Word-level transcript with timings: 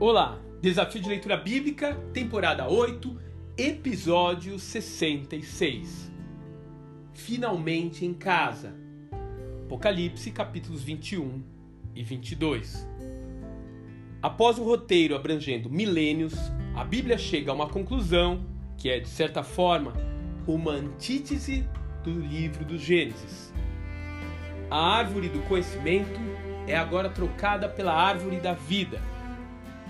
Olá, 0.00 0.40
Desafio 0.60 1.00
de 1.00 1.08
Leitura 1.08 1.36
Bíblica, 1.36 1.94
temporada 2.12 2.68
8, 2.68 3.16
episódio 3.56 4.58
66. 4.58 6.10
Finalmente 7.12 8.04
em 8.04 8.12
casa. 8.12 8.74
Apocalipse, 9.64 10.32
capítulos 10.32 10.82
21 10.82 11.44
e 11.94 12.02
22. 12.02 12.84
Após 14.20 14.58
um 14.58 14.64
roteiro 14.64 15.14
abrangendo 15.14 15.70
milênios, 15.70 16.34
a 16.74 16.82
Bíblia 16.82 17.16
chega 17.16 17.52
a 17.52 17.54
uma 17.54 17.68
conclusão 17.68 18.44
que 18.76 18.90
é, 18.90 18.98
de 18.98 19.08
certa 19.08 19.44
forma, 19.44 19.92
uma 20.44 20.72
antítese 20.72 21.64
do 22.02 22.10
livro 22.10 22.64
do 22.64 22.76
Gênesis. 22.76 23.54
A 24.68 24.96
árvore 24.96 25.28
do 25.28 25.40
conhecimento 25.42 26.18
é 26.66 26.76
agora 26.76 27.08
trocada 27.08 27.68
pela 27.68 27.94
árvore 27.94 28.40
da 28.40 28.54
vida 28.54 29.00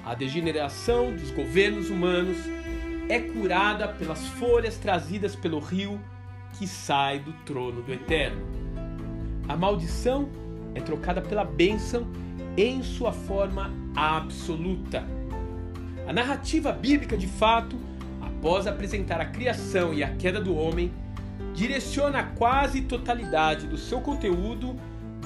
a 0.04 0.14
degeneração 0.14 1.14
dos 1.14 1.30
governos 1.30 1.88
humanos 1.88 2.36
é 3.08 3.18
curada 3.18 3.88
pelas 3.88 4.26
folhas 4.26 4.76
trazidas 4.76 5.34
pelo 5.34 5.58
rio 5.58 6.00
que 6.58 6.66
sai 6.66 7.18
do 7.18 7.32
trono 7.44 7.82
do 7.82 7.92
Eterno. 7.92 8.44
A 9.48 9.56
maldição 9.56 10.28
é 10.74 10.80
trocada 10.80 11.20
pela 11.22 11.44
bênção 11.44 12.06
em 12.56 12.82
sua 12.82 13.12
forma 13.12 13.72
absoluta. 13.96 15.04
A 16.06 16.12
narrativa 16.12 16.70
bíblica, 16.70 17.16
de 17.16 17.26
fato, 17.26 17.76
após 18.20 18.66
apresentar 18.66 19.20
a 19.20 19.26
criação 19.26 19.94
e 19.94 20.02
a 20.04 20.14
queda 20.14 20.40
do 20.40 20.54
homem, 20.54 20.92
direciona 21.54 22.20
a 22.20 22.22
quase 22.24 22.82
totalidade 22.82 23.66
do 23.66 23.78
seu 23.78 24.00
conteúdo 24.00 24.76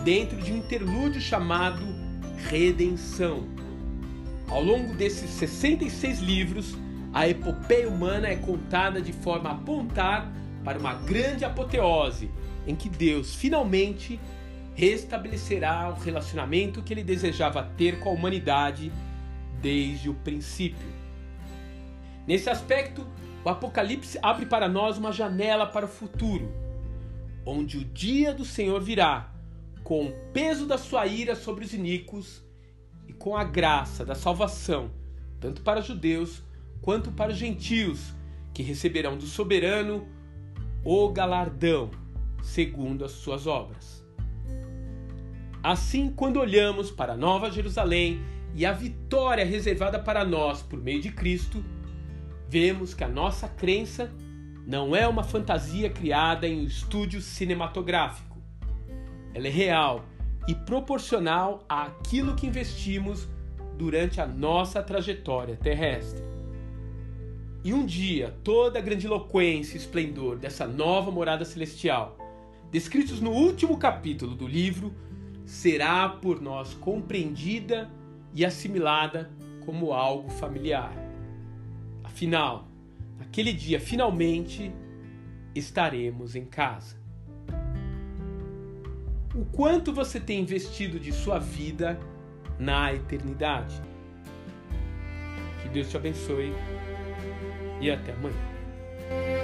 dentro 0.04 0.40
de 0.40 0.52
um 0.52 0.56
interlúdio 0.56 1.20
chamado 1.20 1.82
redenção. 2.48 3.48
Ao 4.48 4.62
longo 4.62 4.94
desses 4.94 5.30
66 5.30 6.20
livros, 6.20 6.74
a 7.12 7.28
epopeia 7.28 7.86
humana 7.86 8.28
é 8.28 8.36
contada 8.36 9.00
de 9.00 9.12
forma 9.12 9.50
a 9.50 9.52
apontar 9.52 10.32
para 10.64 10.78
uma 10.78 10.94
grande 10.94 11.44
apoteose 11.44 12.30
em 12.66 12.74
que 12.74 12.88
Deus 12.88 13.34
finalmente 13.34 14.18
restabelecerá 14.74 15.90
o 15.90 16.00
relacionamento 16.00 16.82
que 16.82 16.94
ele 16.94 17.04
desejava 17.04 17.62
ter 17.76 17.98
com 17.98 18.08
a 18.08 18.12
humanidade 18.12 18.90
desde 19.60 20.08
o 20.08 20.14
princípio. 20.14 20.88
Nesse 22.26 22.48
aspecto, 22.48 23.06
o 23.44 23.50
Apocalipse 23.50 24.18
abre 24.22 24.46
para 24.46 24.66
nós 24.66 24.96
uma 24.96 25.12
janela 25.12 25.66
para 25.66 25.84
o 25.84 25.88
futuro, 25.88 26.50
onde 27.44 27.76
o 27.76 27.84
dia 27.84 28.32
do 28.32 28.46
Senhor 28.46 28.80
virá, 28.80 29.30
com 29.84 30.06
o 30.06 30.12
peso 30.32 30.66
da 30.66 30.78
sua 30.78 31.06
ira 31.06 31.34
sobre 31.34 31.64
os 31.66 31.74
iníquos 31.74 32.47
com 33.18 33.36
a 33.36 33.44
graça 33.44 34.04
da 34.04 34.14
salvação, 34.14 34.90
tanto 35.40 35.62
para 35.62 35.80
judeus 35.80 36.42
quanto 36.80 37.10
para 37.10 37.32
os 37.32 37.38
gentios, 37.38 38.14
que 38.54 38.62
receberão 38.62 39.16
do 39.16 39.26
soberano 39.26 40.06
o 40.84 41.08
galardão, 41.10 41.90
segundo 42.42 43.04
as 43.04 43.12
suas 43.12 43.46
obras. 43.46 44.04
Assim, 45.62 46.10
quando 46.10 46.38
olhamos 46.38 46.90
para 46.90 47.12
a 47.12 47.16
Nova 47.16 47.50
Jerusalém 47.50 48.20
e 48.54 48.64
a 48.64 48.72
vitória 48.72 49.44
reservada 49.44 49.98
para 49.98 50.24
nós 50.24 50.62
por 50.62 50.80
meio 50.80 51.00
de 51.00 51.10
Cristo, 51.10 51.64
vemos 52.48 52.94
que 52.94 53.04
a 53.04 53.08
nossa 53.08 53.48
crença 53.48 54.10
não 54.66 54.94
é 54.94 55.06
uma 55.06 55.22
fantasia 55.22 55.90
criada 55.90 56.46
em 56.46 56.60
um 56.60 56.64
estúdio 56.64 57.20
cinematográfico. 57.20 58.38
Ela 59.34 59.46
é 59.46 59.50
real 59.50 60.04
e 60.48 60.54
proporcional 60.54 61.62
àquilo 61.68 62.34
que 62.34 62.46
investimos 62.46 63.28
durante 63.76 64.18
a 64.18 64.26
nossa 64.26 64.82
trajetória 64.82 65.54
terrestre. 65.54 66.24
E 67.62 67.74
um 67.74 67.84
dia, 67.84 68.34
toda 68.42 68.78
a 68.78 68.82
grandiloquência 68.82 69.76
e 69.76 69.78
esplendor 69.78 70.38
dessa 70.38 70.66
nova 70.66 71.10
morada 71.10 71.44
celestial, 71.44 72.16
descritos 72.72 73.20
no 73.20 73.30
último 73.30 73.76
capítulo 73.76 74.34
do 74.34 74.48
livro, 74.48 74.94
será 75.44 76.08
por 76.08 76.40
nós 76.40 76.72
compreendida 76.72 77.90
e 78.34 78.42
assimilada 78.42 79.30
como 79.66 79.92
algo 79.92 80.30
familiar. 80.30 80.92
Afinal, 82.02 82.66
naquele 83.18 83.52
dia, 83.52 83.78
finalmente, 83.78 84.72
estaremos 85.54 86.34
em 86.34 86.46
casa 86.46 86.96
o 89.38 89.44
quanto 89.44 89.92
você 89.92 90.18
tem 90.18 90.40
investido 90.40 90.98
de 90.98 91.12
sua 91.12 91.38
vida 91.38 91.96
na 92.58 92.92
eternidade. 92.92 93.80
Que 95.62 95.68
Deus 95.68 95.88
te 95.88 95.96
abençoe 95.96 96.52
e 97.80 97.88
até 97.88 98.12
amanhã. 98.14 99.37